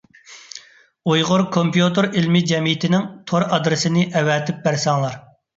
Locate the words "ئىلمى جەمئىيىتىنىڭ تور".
2.21-3.47